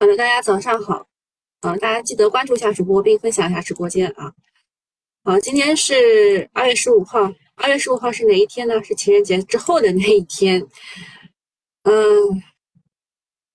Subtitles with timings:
[0.00, 1.08] 好的，大家早上好，
[1.60, 4.32] 啊，大家记得关注一下主播并分享一下直播间啊。
[5.24, 8.80] 好，今天是二月十五号，二月十五号是哪一天呢？
[8.84, 10.64] 是情人节之后的那一天。
[11.82, 12.40] 嗯，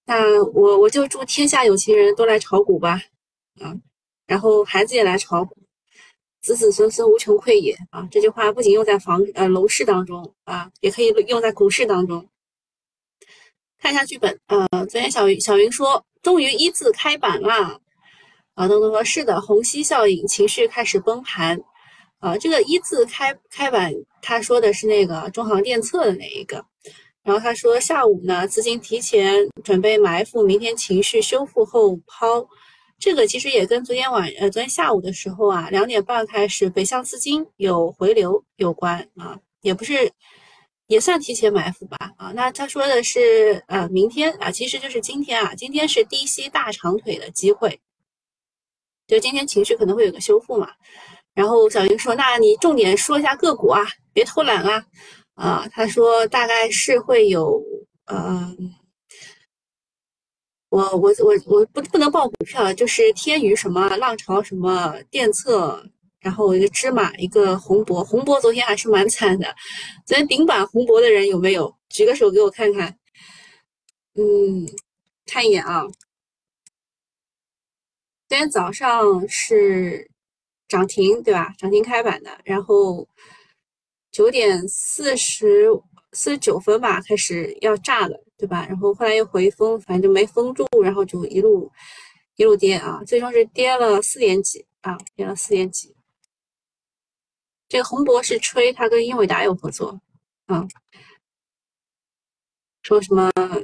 [0.06, 3.01] 那我我就祝天下有情人都来炒股吧，
[3.62, 3.73] 啊，
[4.28, 5.55] 然后孩子也来炒股，
[6.41, 8.05] 子子孙孙无穷匮也啊。
[8.12, 12.28] 这句话不仅用在房呃楼市当中啊，也可以用在股市当中。
[13.79, 17.79] 看一下剧本，呃，昨天小云小云说，终于一字开板啦。
[18.55, 21.59] 啊，东东说是的，虹吸效应，情绪开始崩盘。
[22.20, 26.63] 啊，这个一字开开板，他说的是那个中航电测的那一个。
[27.21, 32.48] 然后他说下午呢，资金提前准备埋伏，明天情绪修复后抛。
[32.99, 40.09] 这个其实也跟昨天晚呃昨天下午的时候啊，两点半开始北向资金有回流有关啊，也不是。
[40.87, 47.79] 也算提前埋伏吧，啊，那他说的是，呃，明天啊，其实就是今天啊，今天是低吸大长腿的机会，
[49.07, 50.70] 就今天情绪可能会有个修复嘛。
[51.34, 53.81] 然后小云说，那你重点说一下个股啊，
[54.12, 54.85] 别偷懒啊，
[55.35, 57.63] 啊，他说大概是会有，
[58.05, 58.55] 呃，
[60.70, 65.90] 我我我我不不能报股票，就是天宇什么浪潮什么电测。
[66.24, 69.54] 然后一个芝麻，一个红博，红博昨天还是蛮惨的。
[70.06, 71.76] 昨天顶板红博的人有没有？
[71.90, 72.98] 举个手给我看看。
[74.16, 74.66] 嗯，
[75.26, 75.86] 看一眼啊。
[78.30, 80.10] 今天早上是
[80.68, 81.54] 涨停，对吧？
[81.58, 82.32] 涨停开板的。
[82.46, 83.08] 然后
[84.12, 85.68] 九点四十
[86.14, 88.66] 四十九分吧，开始要炸了，对吧？
[88.68, 91.70] 然后后来又回封，反正就没封住，然后就一路
[92.38, 95.94] 一路跌啊，最终是跌了四点几啊，跌了四点几。
[97.74, 100.00] 这个洪博是吹他跟英伟达有合作，
[100.46, 100.64] 啊，
[102.84, 103.58] 说什么什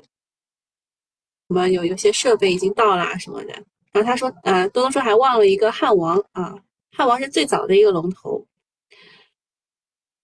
[1.49, 3.53] 么有有些设备已经到了什么的，
[3.91, 6.57] 然后他说，呃，多多说还忘了一个汉王啊，
[6.91, 8.43] 汉王是最早的一个龙头，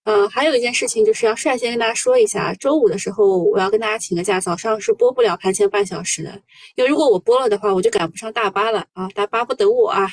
[0.02, 6.42] 嗯，还有一件事情就是要率先跟大家说一下，周五的时候我要跟大家请个假，早上是播不了盘前半小时的，
[6.74, 10.10] 因为如果我播了的话，我就赶不上大巴了啊，大巴不等我啊。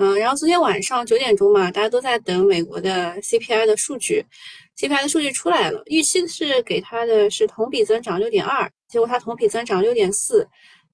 [0.00, 4.24] 嗯，然后昨天晚上九点钟嘛，大家都在等美国的 CPI 的数据
[4.78, 10.48] ，CPI 的数据出来了，预期是给它的是同比增长六点二，结果它同比增长六点四，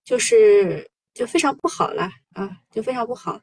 [0.05, 0.85] 就是
[1.15, 3.41] 就非常不好了啊，就非常不好。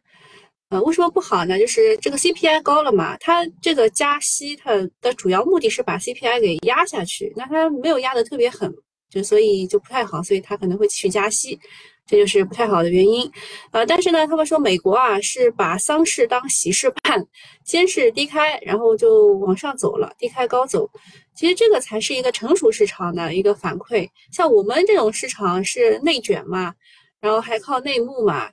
[0.68, 1.58] 呃，为什么不好呢？
[1.58, 8.70] 就是这个 CPI 高了嘛，它这个加息它的主要目的是把 CPI 给压下去，那它没有压得特别狠，
[9.10, 11.58] 就所以就不太好，所以它可能会继续加息。
[12.06, 13.32] 这就是不太好的原因，
[13.72, 17.26] 呃，但是呢，他们说美国啊是把丧事当喜事办，
[17.66, 20.90] 先是低开，然后就往上走了，低开高走。
[21.34, 24.08] 其实这个才是一个成熟市场的一个反馈。
[24.34, 26.76] 像我们这种市场是内卷嘛，
[27.22, 28.52] 然后还靠内幕嘛，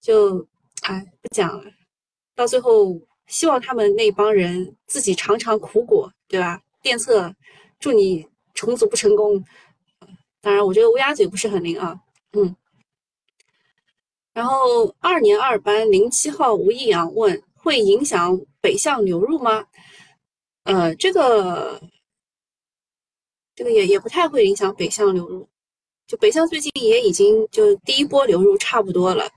[0.00, 0.46] 就
[0.82, 1.64] 哎不讲了。
[2.36, 2.94] 到最后，
[3.26, 6.60] 希望他们那帮人自己尝尝苦果，对吧？
[6.80, 7.34] 电测，
[7.80, 9.44] 祝你重组不成功。
[10.40, 11.98] 当然，我觉得乌鸦嘴不是很灵啊，
[12.34, 12.54] 嗯。
[14.34, 19.64] 然后二年二班零七号吴易阳问：会影响北向流入吗？
[20.64, 21.80] 呃，这个
[23.54, 25.48] 这个也也不太会影响北向流入，
[26.08, 29.30] 就北向最近也已经就第一波流入差不多了，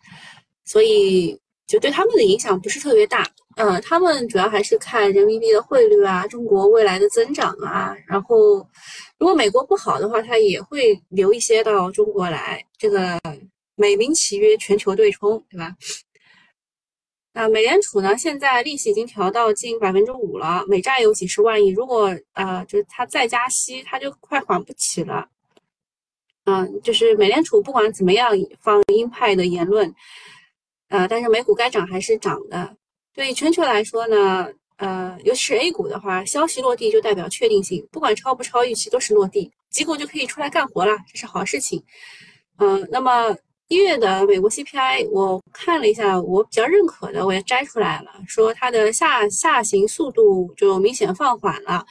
[0.66, 3.30] 所以就对他们的影响不是特别大。
[3.56, 7.96] 呃，他们主要还是看人民币的汇率啊，中国未来的增长啊。
[8.08, 8.68] 然后
[9.20, 12.66] 如果美国不好的话，它也会流一些到中国来。
[12.80, 13.20] 这个。
[13.78, 15.76] 美名其曰全球对冲，对吧？
[17.34, 18.18] 那美联储呢？
[18.18, 21.70] 现在利息已经调到近百分之五了，美债有几十万亿。
[21.70, 25.30] 如果呃，就是它再加息，它就快还不起了。
[26.46, 29.94] 嗯，就是美联储不管怎么样放鹰派的言论，
[30.88, 32.76] 呃，但是美股该涨还是涨的。
[33.14, 41.84] 对全球来说呢，呃，尤其是 A 股的话，消息落地就代表确定性，不管超不超预期都是落地，机构就可以出来干活了，这是好事情。
[42.58, 43.38] 嗯，那么。
[43.70, 51.86] 一月的美国 CPI，我看了一下，我比较认可的，我也摘出来了，说它的下下行速度就明显放缓了。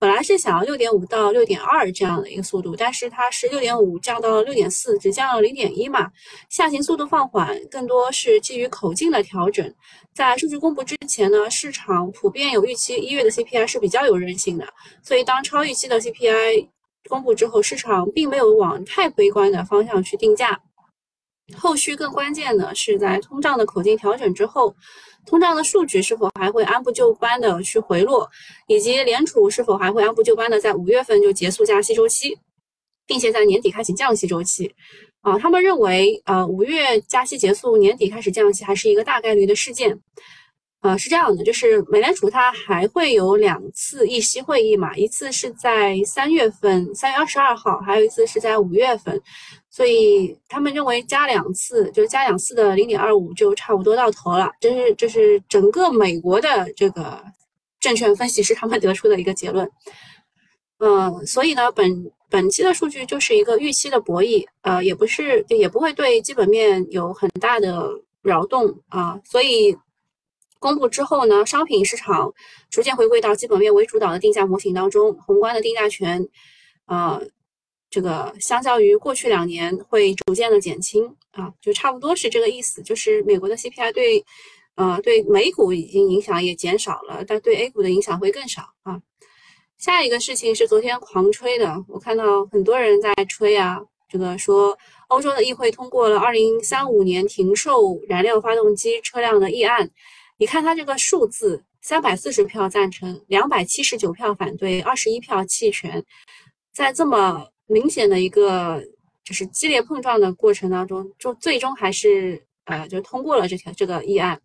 [0.00, 6.10] 本来是想要六点五到六点二这样的一个速度，但是它是六点五降到了六点四，只降了零点一嘛。
[6.48, 9.72] 下行速度放缓，更多是基于口径的调整。
[10.12, 14.66] 在数据公布之前呢，市场普遍有预期一月的 CPI 是比较有韧性的，
[15.00, 16.66] 所以当超预期的 CPI
[17.08, 20.58] 公布之后，市场并没有往太悲观的方向去定价。
[21.56, 24.74] 后续更关键的是，在通胀的口径调整之后，
[25.26, 28.28] 通胀的数据是否还会按部就班的去回落，
[28.66, 32.38] 以及联储是否还会按部就班的在五月份就结束加息周期。
[33.10, 34.72] 并且在年底开启降息周期。
[35.20, 39.98] 啊，他们认为，呃，五月加息结束，年底开始降息还是一个大概率的事件。
[40.82, 49.20] 呃，是这样的，就是美联储它还会有两次议息会议嘛，一次是在三月份，三月二十二号，还有一次是在五月份，
[49.68, 54.50] 所以他们认为加两次，就加两次的零点二五就差不多到头了。
[54.58, 57.22] 这是这是整个美国的这个
[57.78, 59.70] 证券分析师他们得出的一个结论。
[60.78, 67.86] 嗯，所以呢，本本期的数据就是一个预期的博弈，呃，也不是也不会对基本面有很大的
[68.22, 69.76] 扰动啊，所以。
[70.60, 72.32] 公布之后呢，商品市场
[72.70, 76.28] 逐渐回归到基本面为主导的定价模型当中，宏观的定价权，
[76.86, 77.20] 呃，
[77.88, 82.82] 这个相较于过去两年会逐渐的减轻啊，就差不多是这个意思。
[82.82, 84.22] 就是美国的 CPI 对，
[84.74, 89.00] 呃，对美股已经影响也减少了，但对 A 股的影响会更少啊。
[89.78, 93.80] 下一个事情是昨天狂吹的，我看到很多人在吹啊，
[94.10, 94.76] 这个说
[95.08, 99.90] 欧洲的议会通过了二零三五年停售燃料发动机车辆的议案。
[100.40, 106.02] 你看它这个数字，三百四十票赞成，两百七十九票反对，二十一票弃权，
[106.72, 108.82] 在这么明显的一个
[109.22, 114.40] 就是激烈碰撞的过程当中，就最终还是呃就通过了这条这个议案。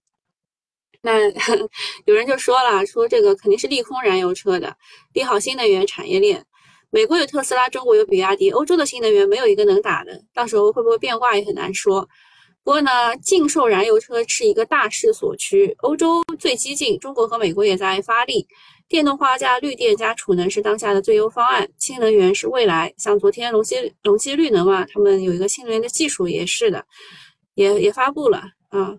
[1.02, 1.30] 那
[2.04, 4.76] 有人就说了，说这个肯定是利空燃油车的，
[5.14, 6.46] 利好新能源产业链。
[6.90, 12.10] 美国有特斯拉，中国有比亚迪，欧洲的新能源没有一个能打的，到时候会不会变卦也很难说。
[12.66, 15.72] 不过呢，禁售燃油车是一个大势所趋。
[15.84, 18.48] 欧洲最激进，中国和美国也在发力。
[18.88, 22.92] 电动化加绿电加储能是当下的最优方案，氢能源是未来。
[22.98, 26.84] 像昨天隆基隆基绿能嘛，他们有一个新能源的技术也是的，
[27.54, 28.96] 也也发布了啊。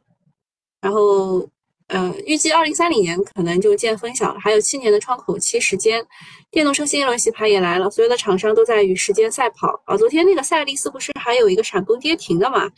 [0.81, 1.45] 然后
[1.89, 6.07] 呃，预计二零三零年可能就见分晓了，还有七年的窗口期时间。
[6.53, 9.97] 电动车新一轮洗牌也来了，所有的厂商都在与时间赛跑啊。
[9.97, 12.71] 昨天那个赛力斯不是还有一个闪崩跌停的嘛？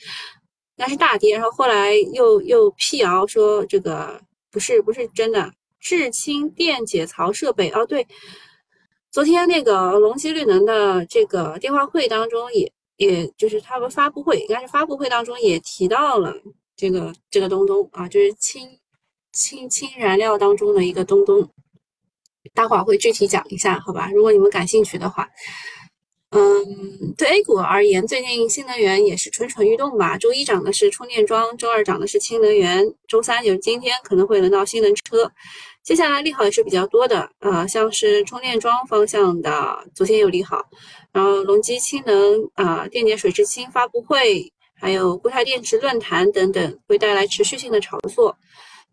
[0.78, 4.20] 那是大跌，然后后来又又辟谣说这个
[4.50, 5.52] 不是不是真的。
[5.80, 8.04] 智清电解槽设备哦，对，
[9.12, 16.34] 昨天那个隆基绿能的这个电话会当中，也也就是他们发布会，应该是发布会当中也提到了
[16.76, 18.68] 这个这个东东啊，就是氢
[19.32, 21.48] 氢氢燃料当中的一个东东，
[22.54, 24.10] 待会儿会具体讲一下，好吧？
[24.12, 25.28] 如果你们感兴趣的话。
[26.30, 30.18] 嗯，对 A 股而言，最近新能源也是蠢蠢欲动吧。
[30.18, 35.30] 周一涨的是充电桩，周二涨的是氢能源，周三就是今天可能会轮到新能车。
[35.82, 40.62] 接下来利好也是比较多的，呃，像是充电桩方向的，昨天有利好，
[41.12, 48.36] 然后隆基氢能啊，电解水制氢发布会，还有固态电池论坛等等，会带来持续性的炒作。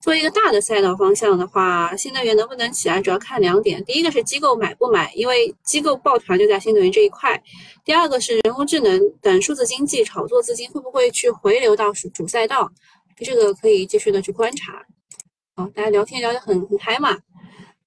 [0.06, 3.84] 做一个大的赛道方向的话，新能源能不能起来，主要看两点。
[3.86, 7.42] 第一个是机构买不买，因为机构抱团就在新能源这一块。
[7.84, 12.72] 第二个是人工智能等数字经济炒作资金会不会去回流到主赛道，
[13.18, 14.86] 这个可以继续的去观察。
[15.56, 17.18] 好，大家聊天聊得很很嗨嘛。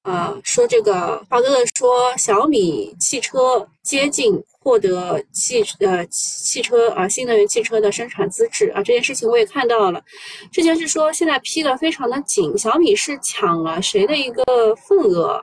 [0.02, 10.04] 呃，说这个华哥哥说小米汽车接近获得汽呃汽车啊新能源汽车的生产资质啊，这件事情我也看到了。
[10.52, 14.44] 之前是说现在批的非常的紧，小米是抢了谁的一个
[14.76, 15.42] 份额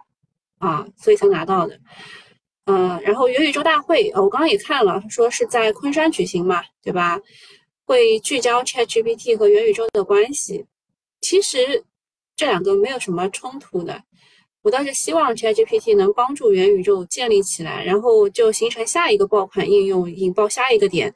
[0.59, 1.75] 啊，所以才拿到的。
[2.65, 7.19] 呃，然后元宇宙大会，我刚刚也看了，说是在昆山举行嘛，对吧？
[7.83, 10.63] 会聚焦 ChatGPT 和元宇宙的关系。
[11.21, 11.83] 其实
[12.35, 14.03] 这两个没有什么冲突的。
[14.65, 21.13] 我倒是希望 ChatGPT 能帮助元宇宙建立起来，然后就形成下一个爆款应用，引爆下一个点。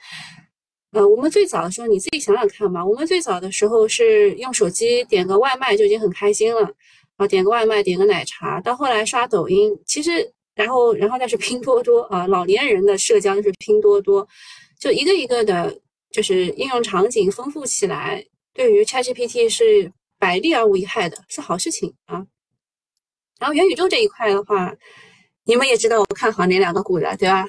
[0.92, 2.86] 呃，我们最早的时候，你自己想想看吧。
[2.86, 6.72] 我们最早的时候是用手机点个外卖就已经很开心了，
[7.18, 8.62] 啊，点个外卖，点个奶茶。
[8.62, 14.28] 到后来刷抖音，其实，然后，然后再是拼多多啊，老年人的社交就是拼多多，
[14.80, 15.76] 就一个一个的，
[16.12, 22.24] 就是应用场景丰富起来，对于 ChatGPT 是百利而无一害的，是好事情啊。
[23.40, 24.76] 然后元宇宙这一块的话，
[25.46, 27.48] 你们也知道我看好哪两个股的，对吧？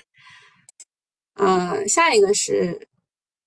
[1.35, 2.89] 嗯，下一个是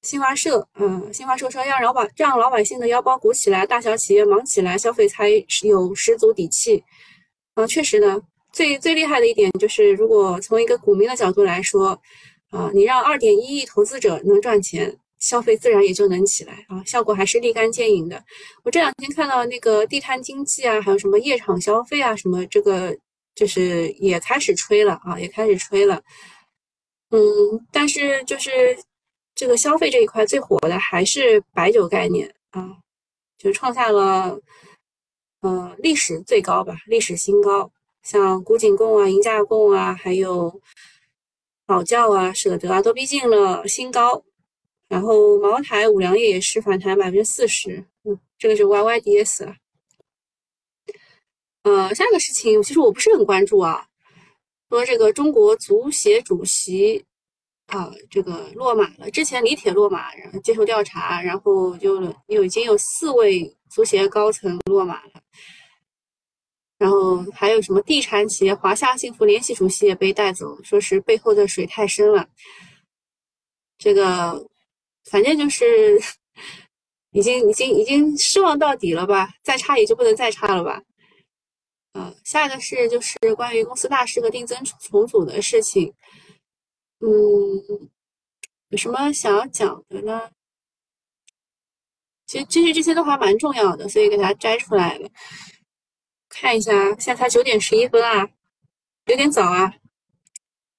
[0.02, 5.30] 新华社，嗯，新华社说要老百让老百姓的腰包鼓起来，大小企业忙起来，消费才
[5.64, 6.84] 有十足底气。
[7.56, 8.20] 啊，确实呢，
[8.52, 12.00] 最最厉害的一点就是，如果从一个股民的角度来说，
[12.50, 14.98] 啊，你让二点一亿投资者能赚钱。
[15.24, 18.22] 消费自然也就能起来啊，效果还是立竿见影的。
[18.64, 22.94] 我这两天看到那个地摊经济啊，还有什么夜场消费啊，什么这个
[23.34, 26.04] 就是也开始吹了啊，也开始吹了。
[27.12, 27.20] 嗯，
[27.72, 28.78] 但是就是
[29.34, 32.76] 这个消费这一块最火的还是白酒概念啊，
[33.38, 34.38] 就创下了
[35.40, 37.72] 呃历史最高吧，历史新高。
[38.04, 40.60] 像古井贡啊、银价贡啊，还有
[41.68, 44.22] 老窖啊、舍得啊都逼近了新高，
[44.94, 49.56] 然后茅台、五粮液也是反弹百分之四十，嗯，这个是 YYDS 了。
[51.64, 53.88] 呃，下个事情其实我不是很关注啊，
[54.70, 57.04] 说这个中国足协主席
[57.66, 65.24] 啊，这个落马了，之前李铁落马，然后接受调查，然后就有已经有四位足协高层落马了，
[66.78, 72.30] 然后还有什么地产企业华夏幸福联系主席也被带走，说是背后的水太深了，
[73.80, 74.48] 这个
[75.14, 76.02] 反正就是
[77.12, 80.82] 已经已经已经失望到底了吧，再差也就不能再差了吧。
[81.92, 85.94] 呃，下一个是就是关于公司大事和定增重组的事情，
[87.02, 87.92] 嗯，
[88.70, 90.32] 有什么想要讲的呢？
[92.26, 95.08] 其实其实这些都还蛮重要的，所以给它摘出来了。
[96.28, 98.28] 看一下，现在才九点十一分啊，
[99.06, 99.76] 有点早啊。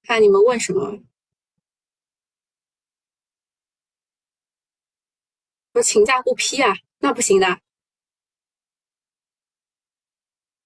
[0.03, 0.99] 看你们问什么？
[5.75, 6.73] 说请假不批啊？
[7.01, 7.61] 那不行的。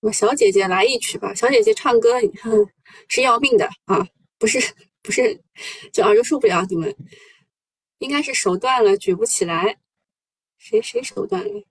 [0.00, 2.20] 我小姐姐来一曲吧，小姐姐唱歌
[3.08, 4.06] 是要命的啊，
[4.38, 4.60] 不是
[5.02, 5.42] 不是，
[5.92, 6.94] 就耳朵受不了你们，
[7.98, 9.78] 应该是手断了举不起来，
[10.58, 11.66] 谁谁手断了？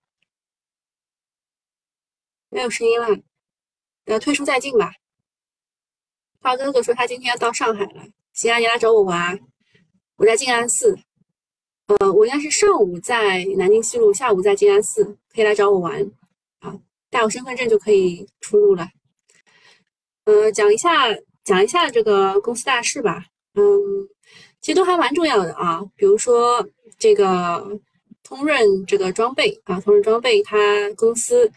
[2.50, 3.08] 没有声音了，
[4.06, 4.92] 呃，退出再进吧。
[6.42, 9.40] 花哥哥说他今天要到上海了，行啊，你来找我玩，
[10.16, 10.98] 我在静安寺，
[11.88, 16.06] 呃，我应该是上午在南京西路，下午在静安寺，可以来找我玩
[16.60, 16.78] 啊。
[17.10, 18.88] 带我身份证就可以出入了。
[20.26, 21.08] 呃，讲一下
[21.46, 23.24] 讲一下这个公司大事吧。
[23.54, 23.64] 嗯，
[24.60, 25.82] 其实都还蛮重要的啊。
[25.96, 26.68] 比如说
[27.00, 27.80] 这个
[28.22, 30.58] 通润这个装备啊，通润装备它
[30.98, 31.50] 公司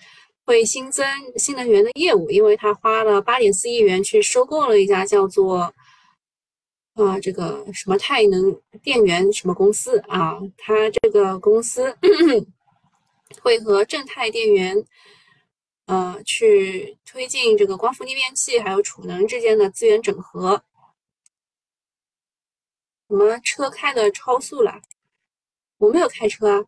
[0.46, 1.04] 会新增
[1.37, 5.75] 新能源的业务，因为它花了八点四亿元去收购了一家叫做
[7.07, 11.97] 啊这个什么太能电源什么公司啊，它这个公司
[13.42, 14.85] 会和正泰电源。
[15.87, 20.62] 呃，去推进这个光伏逆变器还有储能之间的资源整合。
[23.09, 24.80] 什么车开的超速了？
[25.78, 26.64] 我没有开车啊。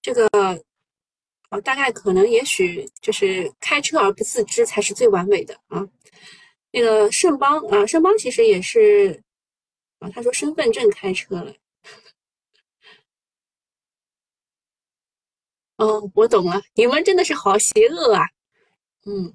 [0.00, 0.28] 这个，
[1.50, 5.84] 呃，大概可能也许就是开车而不自知才是最完美的啊。
[6.74, 9.22] 那个盛邦啊，盛邦其实也是
[10.00, 11.54] 啊，他说身份证开车了。
[15.76, 18.26] 哦，我懂了，你们真的是好邪恶啊！
[19.06, 19.32] 嗯，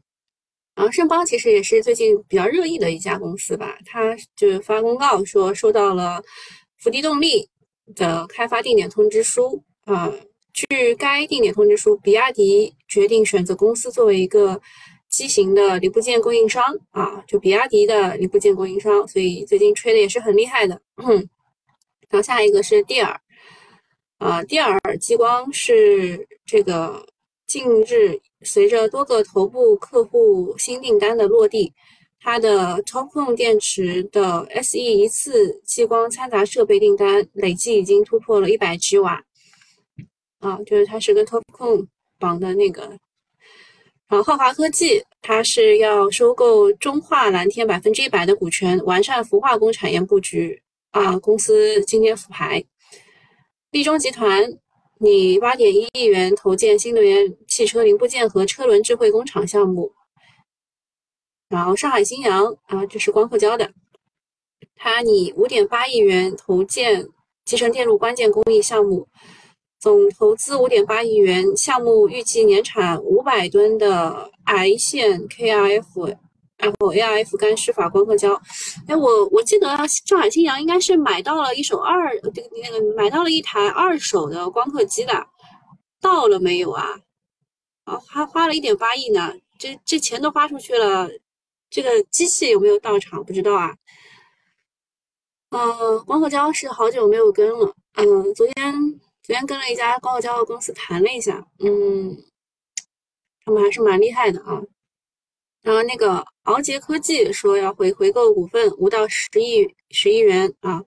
[0.75, 6.21] 然后盛邦其实也是最近比较热议的一家公司吧，他就发公告说收到了
[6.79, 7.49] 福迪动力
[7.95, 10.11] 的开发定点通知书啊。
[10.51, 14.61] 据该定点通知书，比亚迪决定选择公司作为一个
[15.09, 20.79] 机型的零部件供应商啊，就比亚迪的零部件供应商，所以最近吹的也是很厉害的。
[20.97, 21.27] 嗯
[22.09, 23.19] 然后下一个是蒂尔。
[24.17, 27.05] 啊，蒂尔激光是这个
[27.47, 31.71] 近日随着多个头部客户新订单的落地，
[32.19, 39.23] 它的 TOPCon 电池的 SE 一次激光掺杂设备订单累计已经突破了一百 G 瓦。
[40.39, 41.87] 啊，就是它是跟 TOPCon
[42.19, 42.97] 绑的那个。
[44.09, 50.61] 然后浩华科技它是要收购中化蓝天百分之一百的股权，完善氟化工产业布局。
[50.91, 52.63] 啊，公司今天复牌。
[53.69, 54.57] 立中集团
[54.99, 59.93] 拟八点一亿元投建新能源汽车零部件和车轮智慧工厂项目。
[61.47, 63.71] 然后上海新阳啊，这是光刻胶的，
[64.75, 67.07] 它拟五点八亿元投建
[67.45, 69.07] 集成电路关键工艺项目，
[69.79, 76.17] 总投资五点八亿元，项目预计年产五百吨的癌线 KrF。
[76.61, 78.33] 然后 A R F 干湿法光刻胶，
[78.85, 85.25] 哎，我我记得上海新阳应该是买到了一手二，这个那个买到了一台二手的光刻机的，
[86.01, 86.99] 到了没有啊？
[87.85, 91.09] 啊，还花了一点八亿呢，这这钱都花出去了，
[91.69, 93.73] 这个机器有没有到场不知道啊？
[95.51, 102.17] 嗯，光刻胶是好久没有跟了，嗯，昨天昨天跟了一家光刻胶的公司谈了一下，嗯，
[103.45, 104.59] 他们还是蛮厉害的啊。
[105.61, 110.83] 然后那个敖杰科技说要回回购股份五到十亿十亿元啊。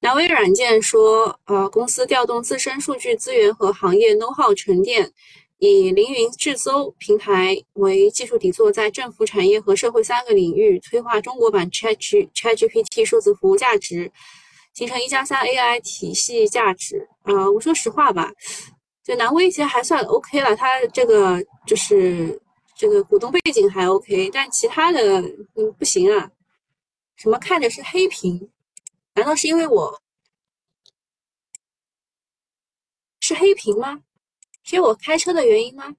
[0.00, 5.10] 南威软件说，呃，公司调动自身数据资源和行业 know how 沉淀，
[5.56, 11.96] 以凌云智搜平台为技术底座，在政府、产业和社会三个领域催化中国版 Chat
[12.34, 14.12] Chat GPT 数字服务价值，
[14.72, 17.08] 形成一加三 AI 体系价值。
[17.22, 18.30] 啊，我说实话吧，
[19.02, 22.40] 就南威其实还算 OK 了，它这个就是。
[22.76, 25.20] 这个股东背景还 OK，但其他的
[25.54, 26.30] 嗯不行啊。
[27.14, 28.50] 什么看着是黑屏？
[29.12, 30.00] 难道是因为我
[33.20, 34.02] 是黑屏吗？
[34.62, 35.94] 是因为我开车的原因吗？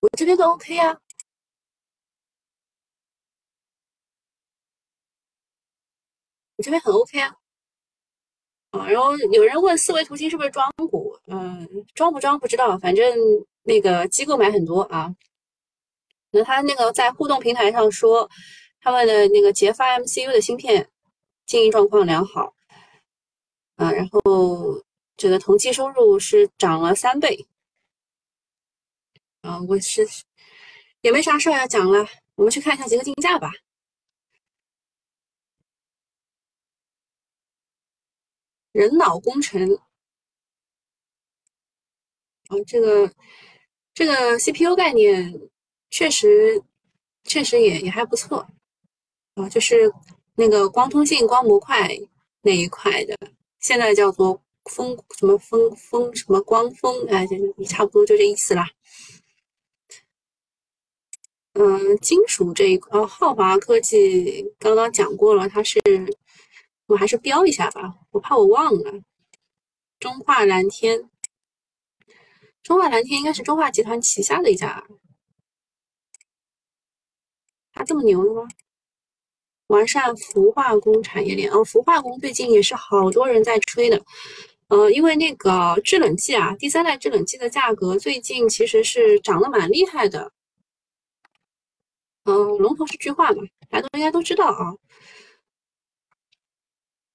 [0.00, 0.98] 我这边都 OK 啊，
[6.58, 7.34] 我这边很 OK 啊。
[8.72, 11.18] 啊，然后有人问四维图形是不是庄股？
[11.26, 13.16] 嗯，装不装不知道，反正
[13.62, 15.14] 那个机构买很多啊。
[16.30, 18.28] 那他那个在互动平台上说，
[18.80, 20.90] 他们的那个杰发 MCU 的芯片
[21.46, 22.52] 经营状况良好，
[23.76, 24.84] 啊，然后
[25.16, 27.46] 这个同期收入是涨了三倍。
[29.40, 30.06] 啊，我是
[31.00, 33.50] 也没啥事儿要讲了，我们去看一下杰克竞价吧。
[38.78, 39.74] 人脑工程，
[42.46, 43.12] 啊，这个
[43.92, 45.40] 这个 CPU 概念
[45.90, 46.62] 确实
[47.24, 48.46] 确实也也还不错，
[49.34, 49.92] 啊，就是
[50.36, 51.88] 那个光通信、光模块
[52.42, 53.18] 那一块的，
[53.58, 58.64] 现在叫做风什么风风什么光风，哎，就差不多就这意思啦。
[61.54, 65.80] 嗯，金属这一块，哦，浩华科技刚刚讲过了，它是。
[66.88, 69.00] 我还是标一下吧，我怕我忘了。
[70.00, 71.10] 中化蓝天，
[72.62, 74.86] 中化蓝天应该是中化集团旗下的一家，
[77.72, 78.48] 它这么牛的吗？
[79.66, 84.02] 完善氟化工产业链哦，氟化工最近也是好多人在吹的，
[84.68, 90.32] 呃，因为那个制冷剂啊，第三代制冷剂的价格最近其实是涨得蛮厉害的。
[92.24, 94.72] 嗯，龙头是聚化嘛，大家都应该都知道啊。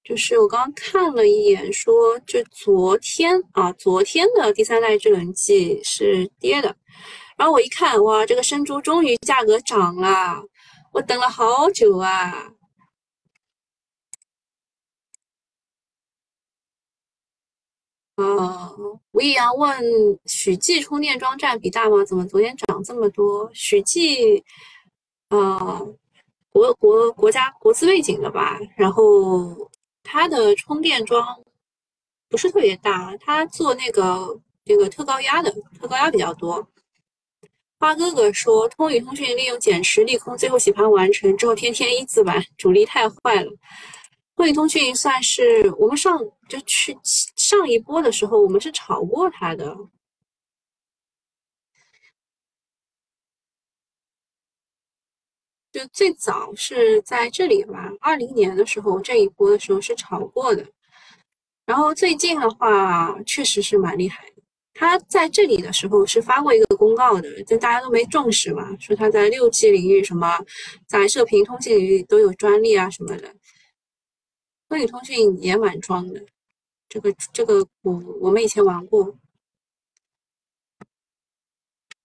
[0.04, 6.76] 就是我刚刚看了一眼，说就昨天啊，昨天的第三代制冷剂是跌的，
[7.38, 10.44] 然后我一看，哇，这个生猪终于价格涨了，
[10.92, 12.52] 我等了好久啊。
[18.18, 18.76] 呃，
[19.12, 19.82] 吴易阳问
[20.26, 22.04] 许继充电桩占比大吗？
[22.04, 23.50] 怎么昨天涨这么多？
[23.54, 24.44] 许继，
[25.30, 25.96] 呃，
[26.52, 29.72] 国国国家国资背景的吧，然后。
[30.04, 31.40] 它的充电桩
[32.30, 36.68] 不是特别大，它做那个那个特高压的，特高压比较多。
[37.80, 43.52] 花哥哥说，通宇通讯利用减持利空，最后洗盘完成之后，天天一字板，主力太坏了。
[44.36, 49.76] 通宇通讯算是我们上就去上一波的时候，我们是炒过它的，
[55.74, 60.64] 就最早是在这里吧，二零年的时候这一波的时候是炒过的，
[61.66, 64.44] 然后最近的话确实是蛮厉害的。
[64.76, 70.38] 他在这里的时候是发过一个公告的，就大家都没重视嘛，说他在六 G 领域什么，
[70.88, 73.34] 在射频通信领域都有专利啊什么的。
[74.70, 76.24] 通宇通讯也蛮装的，
[76.88, 79.18] 这个这个我我们以前玩过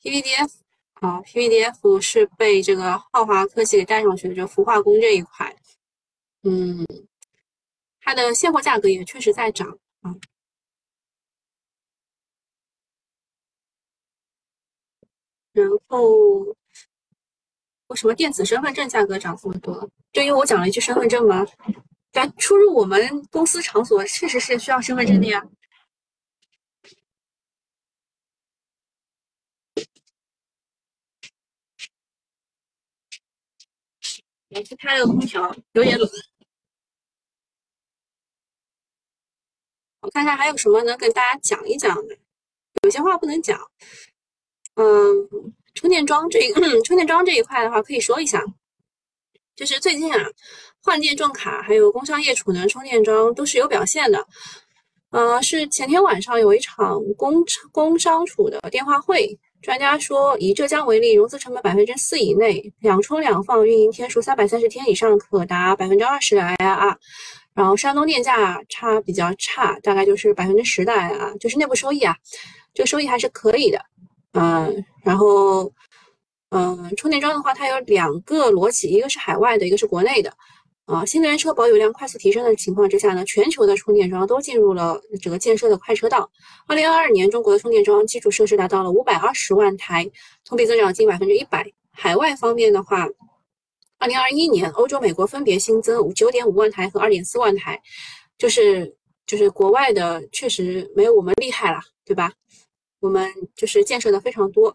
[0.02, 0.67] ，PVDF。
[1.00, 5.54] 啊，PVDF 是被这个浩华科技给带上去的，就氟化工这一块，
[6.42, 6.84] 嗯，
[8.00, 10.14] 它的现货价格也确实在涨啊。
[15.52, 16.44] 然后
[17.88, 19.88] 为什么电子身份证价格涨这么多？
[20.12, 21.46] 就因为我讲了一句身份证吗？
[22.10, 25.46] 咱出入我们公司场所确实是需要身份证的呀。
[34.58, 36.10] 我去开了个空调，有点冷。
[40.00, 42.18] 我看看还有什么能跟大家讲一讲的。
[42.82, 43.60] 有些话不能讲。
[44.74, 45.28] 嗯，
[45.74, 48.44] 充电桩这一 充电桩这一块的话，可以说一下。
[49.54, 50.26] 就是最近啊，
[50.82, 54.26] 换电重卡还有工商业储能充电桩都是有表现的。
[55.10, 59.38] 呃，是前天晚上有一场工工商储的电话会。
[59.60, 66.96] 专家说，以浙江为例，融资成本百分之四以内，两充两放，运营天数三百三十天以上，可达百分之二十的 IRR。
[67.54, 72.16] 然后山东电价差比较差，大概就是百分之十的 IRR，就是内部收益啊，
[72.72, 73.84] 这个收益还是可以的。
[74.32, 75.72] 嗯，然后，
[76.50, 80.32] 嗯，充电桩的话，它有两个逻辑，一个是海外的，一个是国内的。
[80.88, 86.30] 啊，新能源车保有量快速提升的情况之下呢，全球的充电桩都进入了整个建设的快车道。
[86.66, 90.10] 二零二二年，中国的充电桩基础设施达到了五百二十万台，
[90.46, 91.70] 同比增长近百分之一百。
[91.90, 93.06] 海外方面的话，
[93.98, 97.78] 二零二一年，欧洲、美国分别新增九点五万台和二点四万台，
[98.38, 98.96] 就是
[99.26, 102.32] 就是国外的确实没有我们厉害了，对吧？
[103.00, 104.74] 我们就是建设的非常多，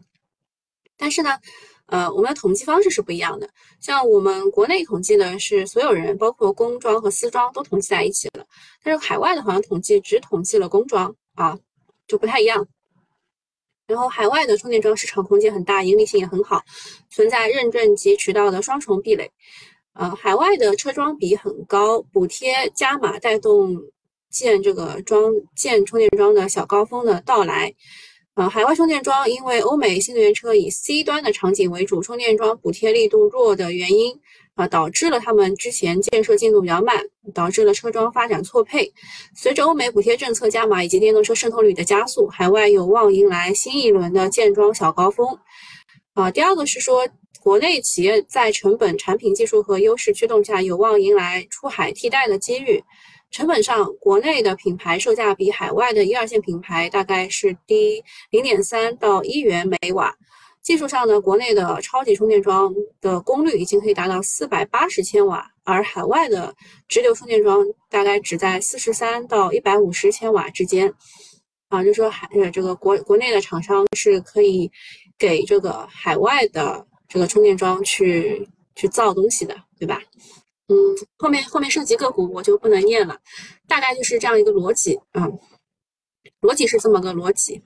[0.96, 1.40] 但是呢。
[1.88, 3.50] 呃，我们的统计方式是不一样的。
[3.80, 8.46] 像我们国内统计呢是所有人，包括工装和私装都统计在一起了，
[8.82, 11.60] 但是海外的好像统计只统计了工装啊，
[12.08, 12.68] 就不太一样。
[13.86, 16.64] 然后海外的充电桩市场空间很大，盈利性也很好，
[17.12, 19.30] 存在认证及渠道的双重壁垒。
[19.94, 23.78] 呃，海外的车桩比很高，补贴加码带动
[24.32, 27.76] 建这个桩建充电桩的小高峰的到来。
[28.36, 34.20] 呃，海外充电桩因为欧美新能源车以 C 端的场景为主，充电桩补贴力度弱的原因，
[34.56, 37.00] 啊，导致了他们之前建设进度比较慢，
[37.34, 38.92] 导致了车桩发展错配。
[39.36, 45.28] 随着欧美补贴政策加码以及电动车渗透率的加速，海外有望迎来新一轮的建桩小高峰。
[46.14, 47.08] 啊，第二个是说。
[47.42, 52.82] 国内企业在成本、产品技术和优势驱动下，有望迎来出海替代的机遇。
[53.34, 60.16] 成本上，国内的品牌售价比海外的一二线品牌大概是低零点三到一元每瓦。
[60.62, 66.54] 技术上呢，国内的超级充电桩的功率已经可以达到四百八十千瓦，而海外的
[66.88, 70.94] 直流充电桩大概只在四十三到一百五十千瓦之间。
[71.70, 74.72] 啊，就说海呃这个国国内的厂商是可以
[75.18, 76.86] 给这个海外的。
[77.10, 80.02] 这个充电桩去去造东西的，对吧？
[80.68, 80.76] 嗯，
[81.18, 83.20] 后面后面涉及个股我就不能念了，
[83.68, 85.28] 大概就是这样一个逻辑啊，
[86.42, 87.62] 逻辑是这么个逻辑。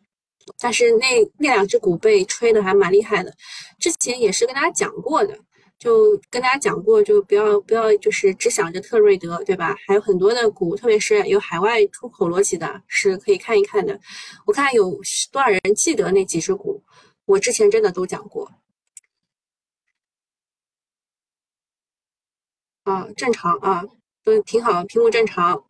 [0.59, 1.05] 但是那
[1.37, 3.33] 那两只股被吹的还蛮厉害的，
[3.79, 5.37] 之前也是跟大家讲过的，
[5.77, 9.75] 就跟大家讲过，就不要不要就是只想着特瑞德，对吧？
[9.85, 13.99] 还有很多的股，特别是有海外出口逻辑的，是可以看一看的。
[14.45, 14.89] 我看有
[15.31, 16.81] 多少人记得那几只股，
[17.25, 18.49] 我之前真的都讲过。
[22.87, 23.83] 啊，正常啊，
[24.23, 25.61] 都挺好，屏幕正常。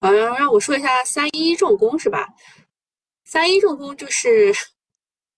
[0.00, 2.28] 呃，让我说一下三一重工是吧？
[3.24, 4.52] 三一重工就是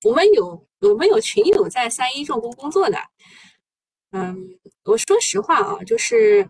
[0.05, 2.99] 我们有我们有群友在三一重工工作的。
[4.13, 6.49] 嗯，我说实话啊，就是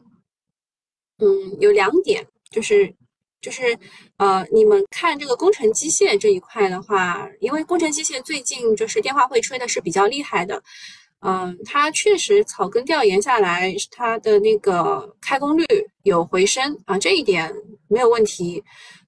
[1.19, 2.95] 嗯，有两点，就是
[3.41, 3.77] 就是
[4.19, 10.63] 呃，你们看这个工程机械这一块的话，因为工程机械最近就是电话会吹的是比较厉害的。
[11.21, 15.65] 嗯，它确实草根调研下来，它的那个开工率
[16.05, 17.53] 有回升啊，这一点
[17.89, 18.63] 没有问题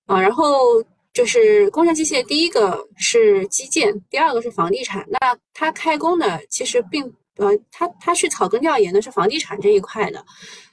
[0.07, 0.21] 啊。
[0.21, 5.07] 然后就是工程机械，第一个是基建，第二个是房地产。
[5.09, 7.05] 那它开工的其实并
[7.37, 10.25] 呃，它它去草根调研的是房地产这一块的，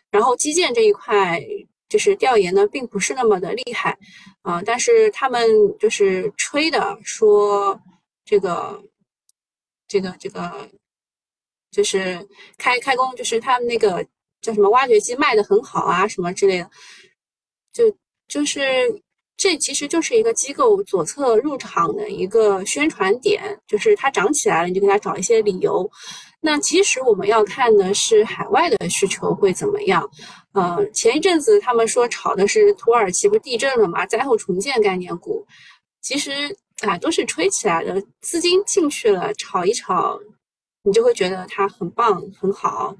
[0.09, 1.39] 然后基建这一块
[1.87, 3.95] 就是调研的并不是那么的厉害
[4.41, 4.59] 啊。
[4.65, 5.47] 但是他们
[5.77, 7.79] 就是吹的说
[8.25, 8.83] 这个
[9.87, 10.67] 这个这个。
[11.77, 12.19] 就是
[12.57, 14.03] 开开工，就是他们那个
[14.41, 16.69] 叫什么挖掘机卖的很好啊，什么之类的，
[17.71, 17.83] 就
[18.27, 18.59] 就是
[19.37, 25.87] 这其实就是一个机构左侧入场的一个宣传点，就是它涨起来了，你就给它找一些理由。
[26.41, 30.09] 那其实我们要看的是海外的需求会怎么样。
[30.53, 35.45] 呃，前一阵子他们说炒的是土耳其不是地震了嘛，灾后重建概念股，
[36.01, 36.31] 其实
[36.81, 40.19] 啊都是吹起来的，资金进去了炒一炒。
[40.87, 42.95] 你就会觉得它很棒很好，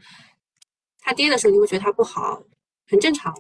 [1.00, 2.43] 它跌的时候你会觉得它不好，
[2.86, 3.34] 很正常。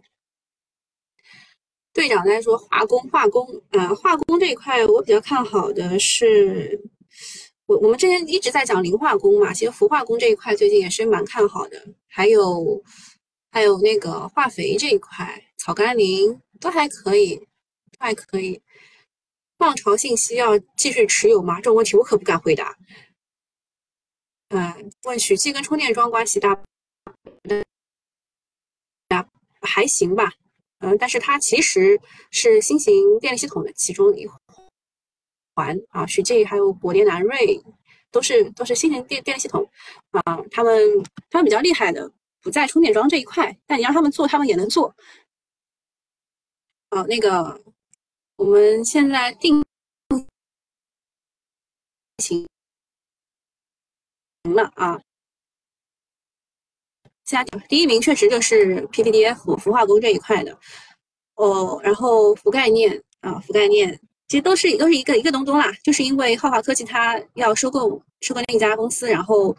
[1.91, 6.81] 队长在说化工，化工，呃，化工这一块我比较看好的是，
[7.65, 12.81] 我我们之前一直在讲磷化工嘛，其实氟化工这一块最近也是蛮看好的，还有
[13.51, 17.45] 还有那个化肥这一块，草甘膦都还可以都，
[17.99, 18.61] 还可以。
[19.57, 21.57] 浪潮信息要继续持有吗？
[21.57, 22.77] 这种问题我可不敢回答。
[24.49, 26.57] 嗯，问许继跟充电桩关系大？
[29.07, 29.27] 大
[29.61, 30.31] 还行吧。
[30.79, 31.99] 嗯，但是它其实
[32.31, 34.27] 是新型电力系统的其中一
[35.55, 36.05] 环啊。
[36.05, 37.61] 许继还有国电南瑞
[38.11, 39.67] 都是都是新型电电力系统
[40.11, 40.21] 啊。
[40.51, 40.79] 他们
[41.29, 42.09] 他们比较厉害的
[42.41, 44.95] 不在充电桩这一块，但你让他们做，他们也能做。
[46.89, 47.59] 啊，那个
[48.37, 49.61] 我们现在定
[52.19, 52.47] 型。
[54.47, 54.99] 赢了啊！
[57.25, 60.57] 下第一名确实就是 PPDF 氟化工这一块的
[61.35, 69.53] 哦，然后氟概念啊，氟概念其实都是都是一个一个东东啦，就是因为浩华科技它要收购收购另一家公司，然后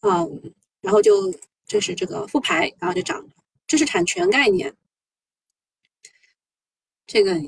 [0.00, 1.32] 嗯，然后就
[1.66, 3.24] 就是这个复牌，然后就涨，
[3.68, 4.74] 知识产权概念，
[7.06, 7.40] 这个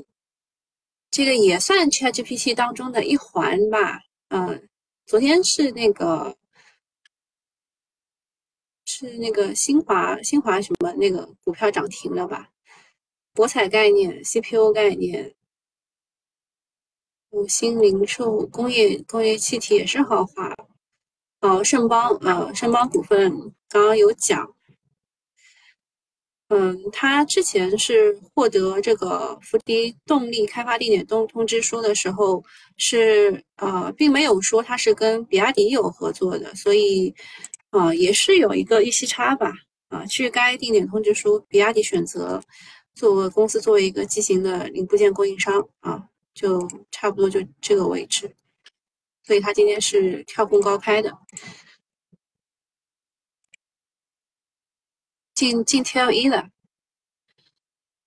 [1.09, 4.69] 这个也算 ChatGPT 当中的一环吧，嗯，
[5.05, 6.37] 昨天是那个。
[9.01, 12.49] 是那个新华新华什么那个股票涨停了吧？
[13.33, 15.33] 博彩概念、CPU 概念、
[17.31, 20.55] 五星零售、工业工业气体也是豪华。
[21.39, 23.31] 哦，盛邦，呃，盛邦股份
[23.67, 24.53] 刚刚有讲。
[26.49, 32.43] 嗯，他之前是获得这个福迪动力开发定点通通知书的时候，
[32.77, 37.15] 是呃，并没有说他是跟比亚迪有合作的，所以，
[37.71, 39.51] 啊，也是有一个预期差吧，
[39.87, 42.41] 啊，据该定点通知书，比亚迪选择
[42.93, 48.35] 作为公司作为一个机型的零部件供应商，啊，就差不多就这个位置，
[49.23, 51.17] 所以他今天是跳空高开的。
[55.33, 56.49] 进进 TLE 了，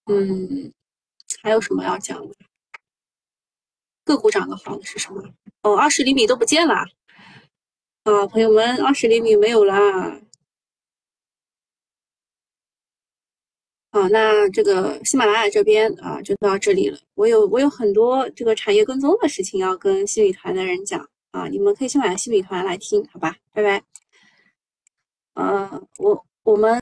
[0.07, 0.73] 嗯，
[1.43, 2.35] 还有什么要讲的？
[4.05, 5.23] 个股涨得好的是什么？
[5.63, 6.75] 哦，二十厘米都不见了，
[8.05, 10.21] 啊，朋友们，二十厘米没有啦。
[13.91, 16.99] 啊，那这个喜马拉雅这边啊，就到这里了。
[17.15, 23.37] 我有我有很多这个产业跟踪的事情要跟新米团的人讲啊，你们可以先买新米团来听，好吧？
[23.53, 23.83] 拜拜。
[25.35, 26.25] 呃，我。
[26.45, 26.79] 我们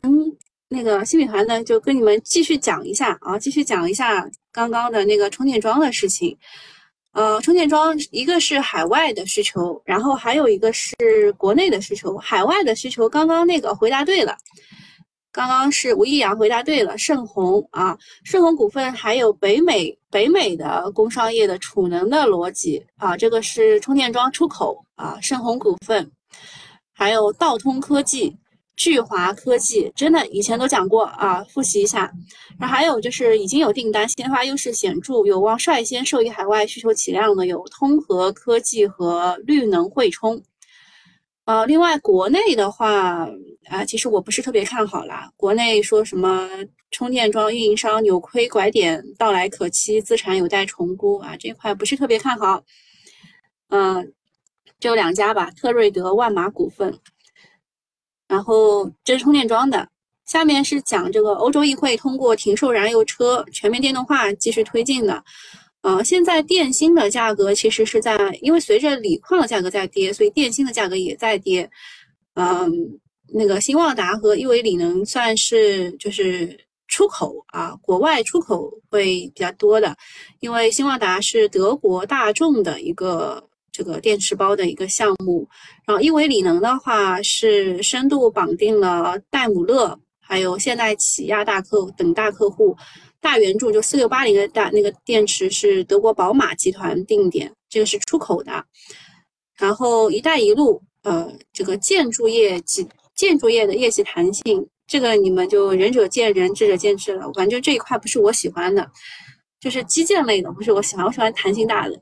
[0.66, 6.36] 那个新米团呢，就跟你们继续讲一下啊，继续讲一下刚刚的那个充电桩的事情。
[7.12, 10.94] 呃，充电桩一个是海外的需求，然后还有一个是
[11.36, 12.16] 国内的需求。
[12.16, 14.34] 海外的需求刚刚那个回答对了，
[15.30, 26.10] 刚刚是吴易阳回答对了，盛虹啊，盛虹股份还有北美北美的工商业的储能的逻辑啊，这个是充电桩出口啊，盛虹股份
[26.94, 28.36] 还有道通科技。
[28.76, 32.10] 聚华科技真的以前都讲过啊，复习一下。
[32.58, 40.42] 然后还有就是已经有订单，先发优势显著，有望率先受益海外需求起量的有通和科技和绿能汇充。
[41.44, 43.28] 呃，另外国内的话
[43.68, 45.30] 啊，其实我不是特别看好啦。
[45.36, 46.48] 国内说什么
[46.92, 52.62] 充电桩运营商扭亏拐点到来可期，资产有待重估啊，这块不是特别看好。
[53.70, 54.12] 嗯，
[54.78, 56.98] 就两家吧，特瑞德、万马股份。
[58.32, 59.86] 然后这是充电桩的，
[60.24, 65.22] 下面是讲这个欧洲议会通过停售燃油车全面电动化继续推进的。
[65.82, 71.70] 呃，现在电芯的价格其实是在，因为随着锂矿的价格在跌，所以电芯的价格也在跌。
[72.32, 72.72] 嗯，
[73.28, 79.94] 那个新旺达和亿维锂能算是就是出口啊，国外出口会比较多的，
[80.40, 83.46] 因为新旺达是德国大众的一个。
[83.72, 85.48] 这个电池包的一个项目，
[85.86, 92.76] 然后亿维锂能的话是深度绑定了戴姆勒、还有现代起亚大客等大客户，
[93.18, 98.64] 大圆柱就四六八零的大那个电池是德国宝马集团定点，这个是出口的。
[99.58, 107.30] 然后一带一路，呃，这个建筑业及建筑业的业绩弹性，这个你们就仁者见仁，智者见智了。
[107.32, 108.90] 反正这一块不是我喜欢的，
[109.60, 111.98] 就是基建类的不是我喜欢，我喜欢弹性大的。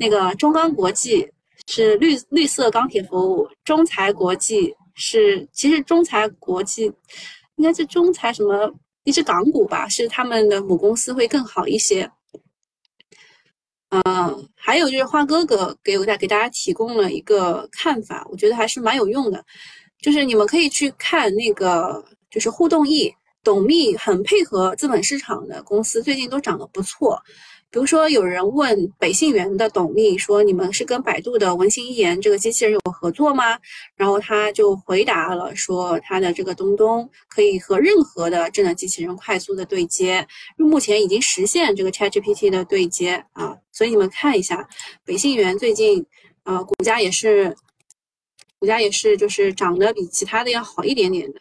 [0.00, 1.28] 那个中钢国际
[1.68, 6.90] 是绿绿色钢铁服务，中材国际是其实中材国际
[7.56, 8.72] 应该是中材什么
[9.04, 12.10] 一只港股吧，是他们的母公司会更好一些。
[13.90, 19.44] 嗯，还有就是花哥哥给我给大家提供了一个看法，我觉得还是蛮有用的，
[20.00, 27.20] 就是你们可以去看那个就是互动易董秘很配合资本市场的公司，最近都涨得不错。
[27.72, 33.56] 比如说，有人问北信源的董秘说：“你们是跟百度的文心一言这个机器人有合作吗？”
[33.94, 44.68] 然后他就回答了说：“他的这个东东可以和任何的智能机器人快速的对接，目前已经实现这个 ChatGPT 的对接啊。”所以你们看一下，
[45.04, 46.04] 北信源最近
[46.42, 47.54] 呃股价也是
[48.58, 51.40] 股价也是就是涨得比其他的要好一点点的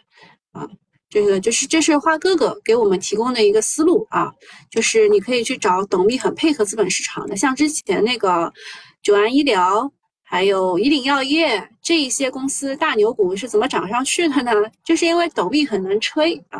[0.51, 0.69] 啊。
[1.09, 4.31] 这个就是这是花哥哥给我们提供的一个思路啊，
[4.69, 8.53] 就是你可以去找董秘很配合资本市场的，像之前那个
[9.01, 9.91] 九安医疗，
[10.21, 14.51] 还有以岭药业这一些公司大牛股是怎么涨上去的呢？
[14.85, 16.59] 就是因为董秘很能吹啊。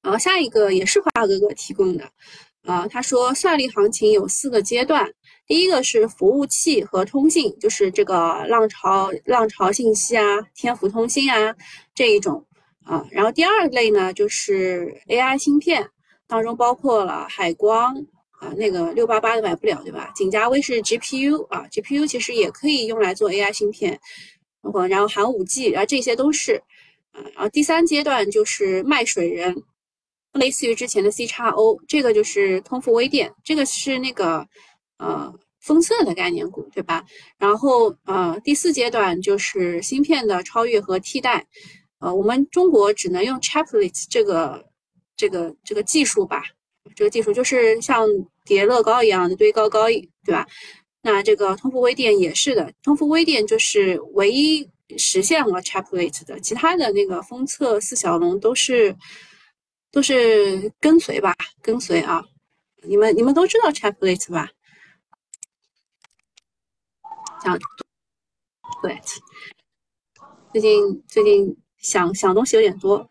[0.00, 2.08] 然后下一个也是花哥哥提供的，
[2.66, 5.12] 啊，他说算力行情有四个阶段，
[5.48, 11.52] 第一个是服务器和通信，就是这个浪潮浪潮信息啊，天府通信啊
[11.96, 12.46] 这一种。
[12.84, 15.88] 啊，然后第二类呢，就是 AI 芯片
[16.26, 17.94] 当中包括了海光
[18.40, 20.10] 啊，那个六八八的买不了，对吧？
[20.16, 24.00] 景嘉微是 GPU 啊，GPU 其实也可以用来做 AI 芯片，
[24.62, 26.60] 然后然后含五 G 啊，这些都是
[27.12, 27.22] 啊。
[27.34, 29.54] 然后第三阶段就是卖水人，
[30.32, 34.44] 类似于之前的 C 叉 O，这个就是通富微电，这个是那个
[34.98, 37.04] 呃封测的概念股，对吧？
[37.38, 41.46] 然后呃第四阶段就是芯片的超越和替代。
[42.02, 44.68] 呃，我们中国只能用 Chaplet 这个
[45.16, 46.42] 这个这个技术吧，
[46.96, 48.08] 这个技术就是像
[48.44, 50.44] 叠乐高一样的堆高高，对吧？
[51.00, 58.96] 那这个通富微电也是的，通富微电就是唯一实现了 Chaplet 的，其他的那个封测四小龙都是
[59.92, 62.24] 都是跟随吧，跟随啊。
[62.82, 64.48] 你们你们都知道 Chaplet 吧？
[67.40, 67.56] 讲
[68.82, 69.00] 对，
[70.52, 73.06] 最近最近想想东西有点多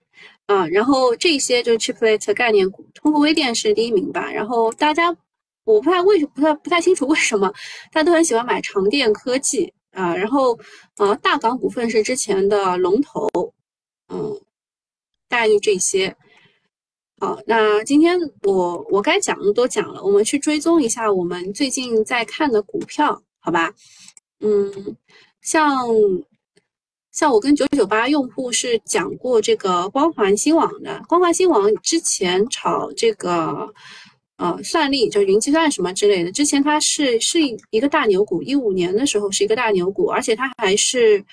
[0.48, 0.68] 啊。
[0.68, 4.32] 然后这些就是 Chaplet 概念股，通富微电是第一名吧。
[4.32, 5.16] 然后大家。
[5.64, 7.48] 我不太为不太不太清楚为什么
[7.92, 10.58] 大家都很喜欢买长电科技啊，然后
[10.98, 13.30] 呃大港股份是之前的龙头，
[14.12, 14.42] 嗯，
[15.30, 16.14] 大概就这些。
[17.20, 23.72] 好，那今天我我该讲的都讲了，我们去追踪一下我们最近在看的股票，好吧？
[24.40, 24.98] 嗯，
[25.42, 25.88] 像
[27.12, 33.74] 像我跟九九八用户是讲过这个光环新网的，光环新网之前炒这个。
[34.38, 37.38] 呃，算力就云计算什么之类的，之前它是是
[37.70, 41.24] 一个大牛股，一五年的时候是一个大牛股，而且它还是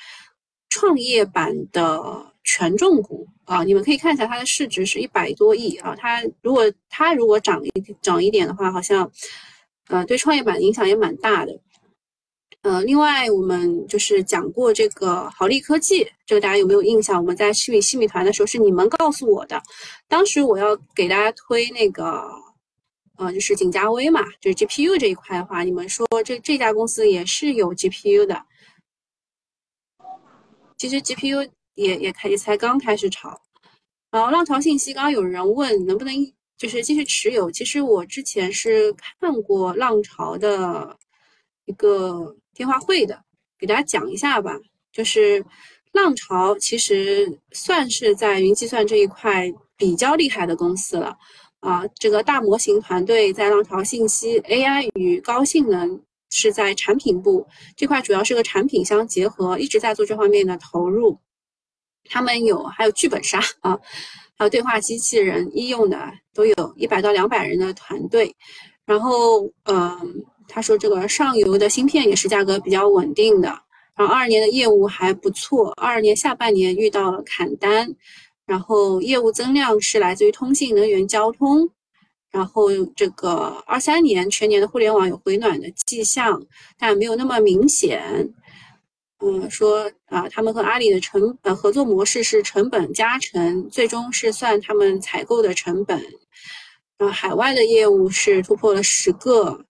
[0.69, 1.99] 创业板的
[2.45, 3.64] 权重股啊。
[3.64, 5.97] 你们可以看一下它的市值是一百多亿啊。
[5.97, 9.11] 它如果它如果涨一涨一点的话，好像
[9.88, 11.59] 呃对创业板影响也蛮大的。
[12.62, 17.18] 呃，另外我们就是讲过这个豪利科技，这个大家有没有印象？
[17.18, 19.62] 我们在西米西米团的时候是你们告诉我的，
[20.09, 22.25] 当时我要给大家推那个。
[23.21, 28.40] 呃，就是景嘉微嘛，就是 GPU 这一块的话，你们说这这家公司也是有 GPU 的。
[30.77, 33.37] 其实 GPU 也也开也才刚开始炒。
[34.12, 36.14] 然后浪潮信息，刚刚有人问能不能
[36.57, 40.97] 就是继续持有，其实我之前是看过浪潮的
[41.64, 43.23] 一个电话会的，
[43.57, 44.53] 给大家讲一下吧。
[44.92, 45.44] 就是
[45.92, 51.16] 浪潮其实算是在云计算这一块比较厉害的公司了。
[51.61, 61.18] 啊，这个大模型团队在浪潮信息 AI 与高性能是在产品部这块，主要是个产品相结合，一直在做这方面的投入。
[62.11, 63.79] 他们有还有剧本杀啊，
[64.37, 68.35] 还有对话机器人医用的，都有一百到两百人的团队。
[68.87, 73.49] 然后，嗯，他说这个上游的芯片也是价格比较稳定的。
[73.95, 77.95] 然后二二年的业务还不错，二二年下半年遇到了砍单。
[78.47, 81.69] 然后业务增量是来自于通信、能源、交通，
[82.31, 86.43] 然后这个二三年全年的互联网有回暖的迹象，
[86.79, 88.33] 但没有那么明显。
[89.21, 96.01] 嗯，说啊，他们和阿里的成呃合作模式是成本加成，最终是算他们采购的成本。
[96.97, 99.65] 然后海外的业务是突破了十个，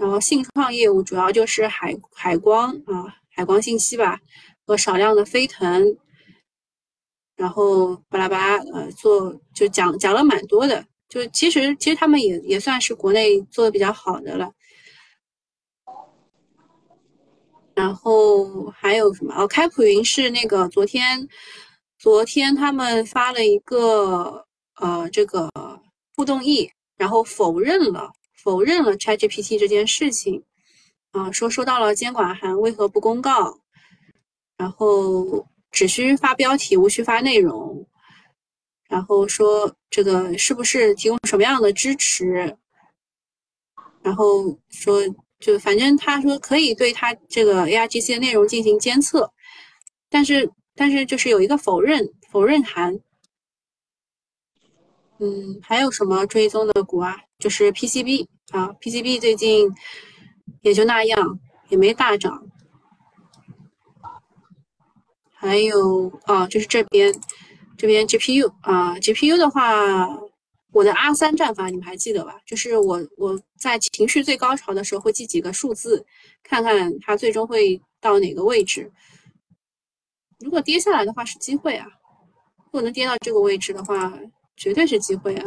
[0.00, 4.18] 然后信创业务主要就是海海光啊，海光信息吧，
[4.64, 5.94] 和少量的飞腾。
[7.36, 14.50] 然后巴拉巴拉，呃，做就讲讲了蛮多的，就其实其实他们也也算是国内做的比较好的了。
[17.74, 19.34] 然后还有什么？
[19.34, 21.28] 哦，开普云是那个昨天
[21.98, 25.50] 昨天他们发了一个呃这个
[26.16, 28.10] 互动易，然后否认了
[28.42, 30.44] 否认了 ChatGPT 这件事情，
[31.12, 33.60] 啊，说收到了监管函，为何不公告？
[34.56, 35.46] 然后。
[35.72, 37.86] 只需发标题，无需发内容。
[38.88, 42.56] 然后说这个是不是提供什么样的支持？
[44.02, 45.00] 然后说
[45.38, 49.32] 就反正他说可以对他这个 ARGC 的内容进行监测，
[50.08, 52.98] 但是但是就是有一个否认否认函。
[55.20, 57.14] 嗯，还有什么追踪的股啊？
[57.38, 59.70] 就是 PCB 啊，PCB 最近
[60.62, 62.42] 也就那样，也没大涨。
[65.34, 67.14] 还有啊，就是这边，
[67.76, 70.08] 这边 GPU 啊，GPU 的话，
[70.72, 72.40] 我的 R 三战法你们还记得吧？
[72.46, 76.06] 就是我我在情绪最高潮的时候会记几个数字，
[76.42, 78.90] 看看它最终会到哪个位置。
[80.38, 81.86] 如果跌下来的话是机会啊，
[82.64, 84.12] 如果能跌到这个位置的话，
[84.60, 85.44] 绝对是机会啊。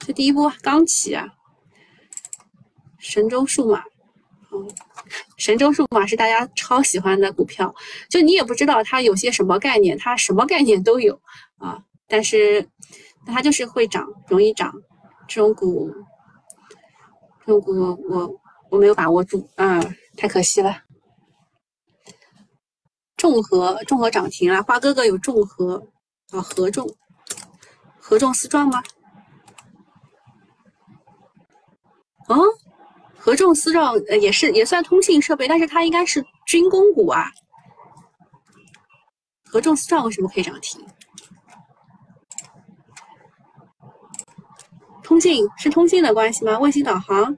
[0.00, 1.24] 这第一波刚起啊，
[2.98, 3.84] 神州数码。
[4.52, 4.68] 嗯，
[5.36, 7.72] 神州数码是大家超喜欢的股票，
[8.08, 11.14] 就你也不知道它有些什么概念，它什么概念都有
[11.58, 11.80] 啊。
[12.08, 12.68] 但是
[13.24, 14.74] 它就是会涨，容易涨，
[15.28, 15.88] 这种股，
[17.46, 17.72] 这种股
[18.08, 18.40] 我
[18.70, 19.80] 我没有把握住啊，
[20.16, 20.82] 太可惜了。
[23.16, 25.80] 众和众和涨停了，花哥哥有众和
[26.32, 26.88] 啊，合众，
[28.10, 28.82] 合众丝状吗？
[32.26, 32.42] 哦。
[33.16, 37.30] 合众思兆呃也是也算通信设备，但是它应该是军工股啊。
[39.44, 40.84] 合众思兆为什么可以涨停？
[45.04, 46.58] 通信是通信的关系吗？
[46.58, 47.36] 卫星导航？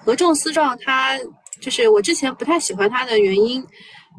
[0.00, 1.18] 合众思壮，它
[1.62, 3.66] 就是我之前不太喜欢它的原因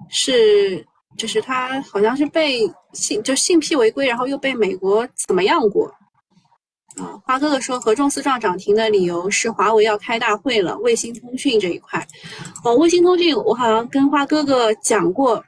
[0.10, 0.84] 是，
[1.18, 2.60] 就是他好像是被
[2.94, 5.94] 信就信披违规，然后又被美国怎么样过。
[6.98, 12.06] 啊，花哥哥说合众思壮涨停的理由是华为要开大会了，卫星通讯这一块。
[12.64, 15.44] 哦，卫星通讯我好像跟花哥哥讲过，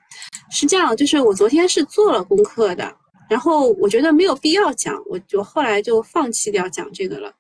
[0.52, 2.94] 是这样，就是我昨天是做了功课的，
[3.30, 7.34] 然后我觉得没有必要讲，我就后来就放弃掉讲这个了。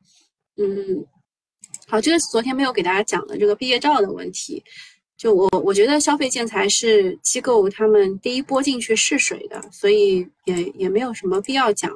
[0.55, 1.05] 嗯，
[1.89, 4.63] 好，这个是昨天没有给大家讲的这个毕业照的问题。
[5.17, 11.91] 就我我觉得消费建材是机构他们第一波进去试水的，所以也也没有什么必要讲。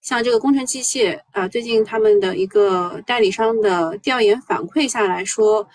[0.00, 5.68] 像这个工程机械啊，最近他们的一个代理商的调研反馈下来说，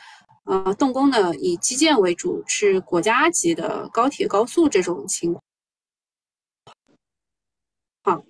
[0.45, 5.41] 呃，动工的以基建为主，是国家级的高铁、高速这种情况。
[8.03, 8.23] 好，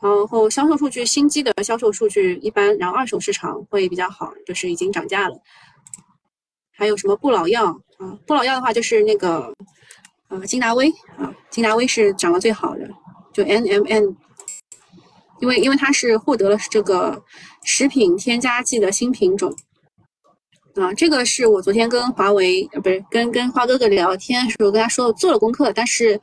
[0.00, 5.36] 然后销售数据，新机的销售数据一般，然后二手市场会比较好，就是已经涨价了。
[6.76, 7.66] 还有什么不老药
[7.98, 8.18] 啊？
[8.26, 9.52] 不老药的话就是那个
[10.28, 12.88] 呃金达威啊，金达威是涨得最好的，
[13.32, 14.16] 就 N M N。
[15.40, 17.22] 因为因为它是获得了这个
[17.64, 19.52] 食品添加剂的新品种
[20.76, 26.18] 啊，这个是我昨天跟华为呃不是跟跟花哥哥聊天的时候跟他说做了功课，但是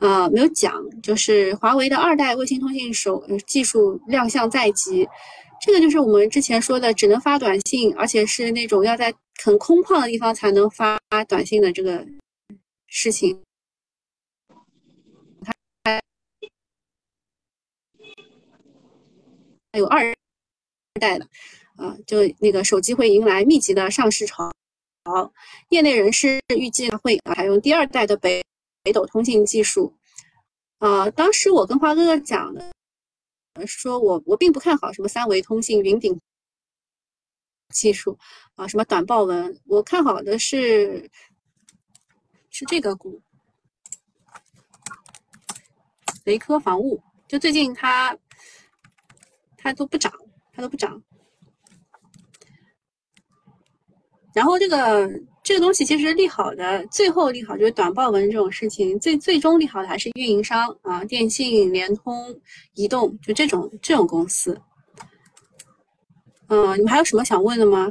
[0.00, 5.08] 呃没有讲，就是华为的二代卫星通信手技术亮相在即，
[5.64, 9.14] 这个就是我们之前说的只能发短信，而且是那种要在
[9.44, 12.06] 很空旷的地方才能发短信的这个
[12.88, 13.42] 事情。
[19.72, 20.14] 还有二
[21.00, 21.26] 代的，
[21.76, 24.52] 啊，就那个手机会迎来密集的上市潮。
[25.70, 28.44] 业内人士预计会采用第二代的北
[28.82, 29.96] 北斗通信技术。
[30.78, 32.72] 啊，当时我跟花哥哥讲的，
[33.66, 36.20] 说我我并不看好什么三维通信、云顶
[37.72, 38.16] 技术
[38.54, 41.10] 啊，什么短报文，我看好的是
[42.50, 43.20] 是这个股，
[46.24, 47.02] 雷科防务。
[47.26, 48.16] 就最近它。
[49.64, 50.12] 它都不涨，
[50.52, 51.00] 它都不涨。
[54.34, 55.08] 然后这个
[55.44, 62.36] 这个东西其实利好的，最后利好就是短报文这种事情，最最终利好的还是运营商啊，电信、联通、
[62.74, 64.60] 移动，就这种这种公司。
[66.52, 67.90] 嗯，你们还有什么想问的吗？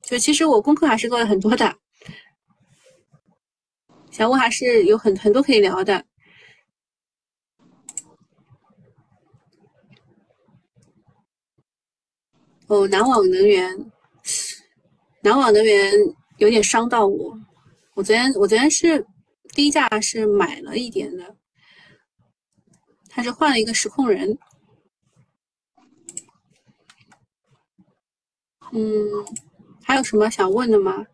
[0.00, 1.76] 就其实我功课还是做了很多的，
[4.12, 6.04] 想问还是有很很多可以聊的。
[12.68, 13.90] 哦，南网能源，
[15.22, 15.92] 南网能源
[16.38, 17.36] 有点伤到我。
[17.94, 19.04] 我昨天我昨天是
[19.48, 21.36] 低价是买了一点的，
[23.08, 24.38] 他是换了一个实控人。
[28.72, 28.82] 嗯，
[29.82, 31.04] 还有什么想问的吗？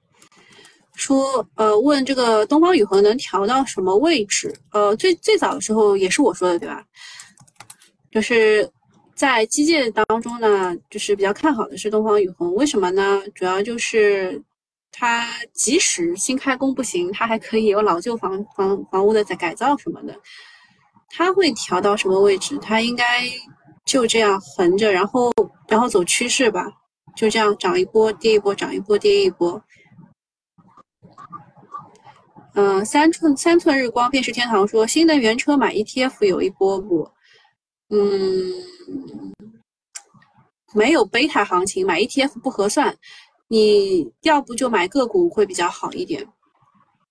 [0.95, 4.55] 说呃，问这个东方宇航能调到什么位置？
[4.71, 6.85] 呃，最最早的时候也是我说的对吧？
[8.11, 8.71] 就是。
[9.15, 13.23] 在基建当中呢，就是比较看好的是东方雨虹，为什么呢？
[13.35, 14.43] 主要就是
[14.91, 20.19] 它即使新开工不行，它还可以有老旧房房房屋的在改造什么的。
[21.09, 22.59] 它会调到什么位置？
[22.61, 23.23] 它应该
[23.85, 25.31] 就这样横着，然后
[25.69, 26.67] 然后走趋势吧，
[27.17, 29.63] 就这样涨一波跌一波，涨一波跌一波。
[32.55, 37.11] 嗯，三寸三寸日光，便是天堂说新能源车买 ETF 有一波不？
[37.91, 38.53] 嗯。
[40.75, 42.97] 没有贝塔行情，买 ETF 不合算。
[43.49, 46.27] 你要不就买个股会比较好一点，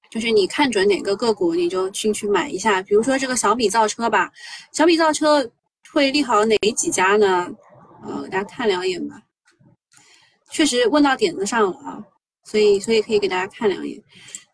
[0.09, 2.81] 就是你看准哪个个股，你就进去买一下。
[2.81, 4.31] 比如说这个小米造车吧，
[4.71, 5.47] 小米造车
[5.93, 7.53] 会利好哪几家呢？
[8.03, 9.21] 呃，大家看两眼吧。
[10.51, 12.03] 确实问到点子上了啊，
[12.43, 13.99] 所以所以可以给大家看两眼。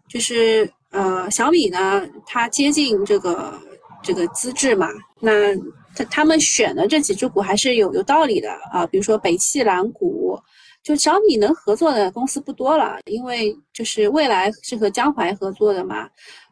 [0.08, 3.54] 就是呃，小米呢，它接近这个
[4.02, 4.88] 这个资质嘛，
[5.20, 5.56] 那。
[5.96, 10.40] 他他们选的这几只股还是有有道理的啊，比如说北汽蓝谷，
[10.84, 16.08] 就小米能合作的公司不多了，因为就是未来是和江淮合作的嘛。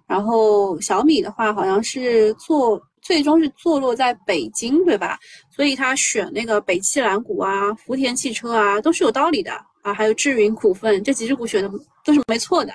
[0.07, 5.19] 然后小米的话好像是做最终是坐落在北京，对吧？
[5.55, 9.51] 所以他选那个北汽蓝谷啊、福田汽车啊都是有道理的
[9.83, 11.71] 啊，还有智云股份这几只股选的
[12.03, 12.73] 都是没错的。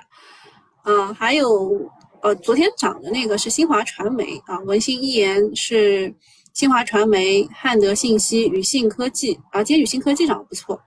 [0.85, 1.91] 嗯，还有
[2.22, 6.14] 呃昨天涨的那个是新华传媒啊，文心一言是。
[6.53, 10.78] 新华传媒、汉德信息、宇信科技啊，今天宇信科技涨得不错。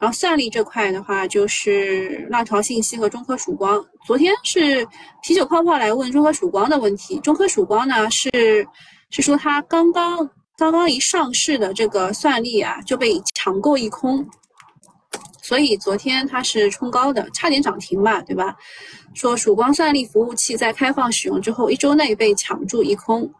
[0.00, 3.84] 然后算力这块的话，就是浪潮信息和中科曙光。
[4.06, 4.84] 昨天是
[5.22, 8.66] 啤酒泡泡来问中科曙光的问题，中科曙光呢是
[9.10, 10.26] 是说它刚刚
[10.56, 14.26] 刚刚一上市的这个算力啊就被抢购一空，
[15.42, 18.56] 所以昨天它是冲高的，差点涨停吧，对吧？
[19.12, 23.30] 说曙光算力服务器在开放使用之后一周内被抢注一空，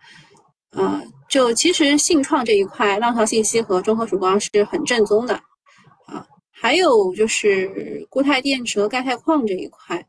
[0.72, 5.40] 呃，就其实信创这一块，浪潮信息和中科曙光是很正宗的。
[6.62, 10.06] 还有就是固态电池和钙钛矿这一块，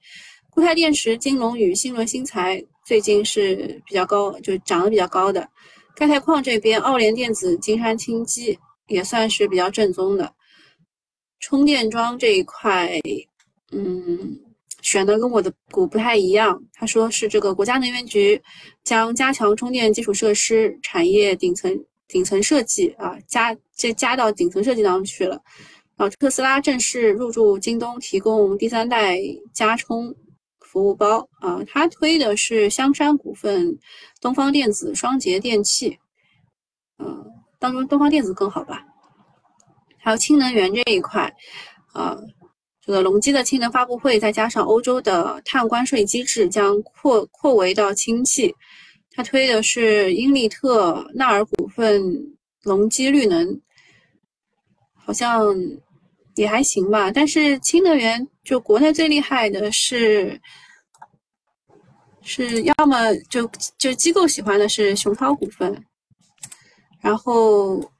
[0.50, 5.48] 固态电池金龙与新轮新材最近是比较高，就涨得比较高的。
[5.96, 10.30] 钙钛矿这边，奥联电子、金山清基也算是比较正宗的。
[11.40, 13.00] 充电桩这一块，
[13.72, 14.38] 嗯，
[14.82, 16.62] 选的跟我的股不太一样。
[16.74, 18.42] 他说是这个国家能源局
[18.84, 21.74] 将加强充电基础设施产业顶层
[22.10, 25.42] 顶层设计啊，加这加到顶层设计当中去了。
[26.10, 29.18] 特斯拉正式入驻京东，提供第三代
[29.54, 30.16] 加充
[30.60, 31.60] 服务包啊。
[31.68, 33.78] 它推的是香山股份、
[34.20, 35.98] 东方电子、双节电器，
[37.00, 37.26] 嗯，
[37.60, 38.86] 当中东方电子更好吧。
[39.98, 41.32] 还有氢能源这一块，
[41.94, 42.18] 呃，
[42.82, 48.56] 这个隆基的氢能发布会，再加上欧洲的碳关税机制将扩扩围到氢气，
[49.12, 52.02] 他推的是英利特纳尔股份、
[52.64, 53.62] 隆基绿能，
[54.96, 55.56] 好像
[56.36, 57.12] 也还行吧。
[57.12, 60.40] 但是氢能源就国内最厉害的是，
[62.22, 65.86] 是要么就就机构喜欢的是熊涛股份，
[67.00, 67.92] 然后。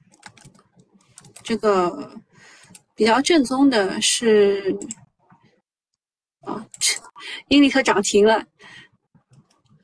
[1.44, 2.08] 这个
[2.94, 4.78] 比较正宗的是
[6.42, 6.64] 啊，
[7.48, 8.46] 英利特涨停了。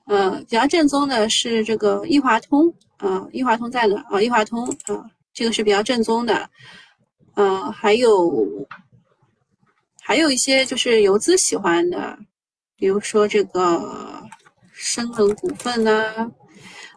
[0.06, 4.22] 呃，比较正宗的是这个易华通啊，易华通在哪啊？
[4.22, 6.48] 易华通啊，这个是比较正宗的。
[7.38, 8.66] 呃，还有
[10.02, 12.18] 还有一些就是游资喜欢的，
[12.74, 14.28] 比如说这个
[14.72, 16.28] 深能股份啦，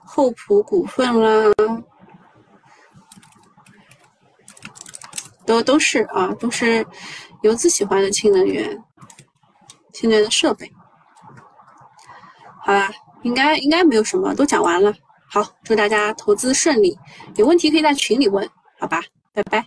[0.03, 1.53] 厚普股份啦。
[5.45, 6.83] 都都是啊，都是
[7.43, 8.83] 游资喜欢的氢能源、
[9.93, 10.67] 氢能源的设备。
[12.63, 12.89] 好啦，
[13.21, 14.91] 应该应该没有什么，都讲完了。
[15.29, 16.97] 好，祝大家投资顺利，
[17.35, 19.63] 有问题可以在群里问，好吧，拜拜。